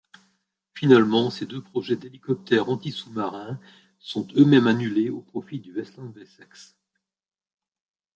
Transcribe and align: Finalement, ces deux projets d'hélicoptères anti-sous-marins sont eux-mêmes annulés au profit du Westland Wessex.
Finalement, 0.73 1.29
ces 1.29 1.45
deux 1.45 1.61
projets 1.61 1.95
d'hélicoptères 1.95 2.69
anti-sous-marins 2.69 3.59
sont 3.99 4.27
eux-mêmes 4.35 4.65
annulés 4.65 5.11
au 5.11 5.21
profit 5.21 5.59
du 5.59 5.71
Westland 5.75 6.11
Wessex. 6.15 6.75